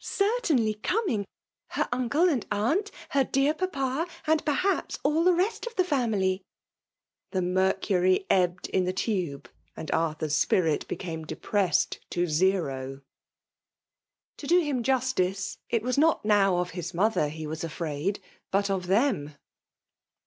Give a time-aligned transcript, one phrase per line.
[0.17, 1.27] Gertainly coming!
[1.73, 6.41] her unde and aunt; her deac papa, and^.per* h^s> all the rest of the family!
[7.29, 13.01] the mercury ebbed in the tube> and Arthur s spirit became depressed to zero.
[14.37, 18.71] To do him justice, it was not now of his mother he was afraid, but
[18.71, 19.35] of them.